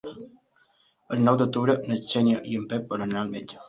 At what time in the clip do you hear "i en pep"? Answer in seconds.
2.55-2.93